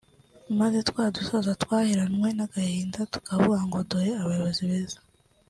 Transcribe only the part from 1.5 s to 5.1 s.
twaheranywe n’agahinda tukavuga ngo dore abayobozi beza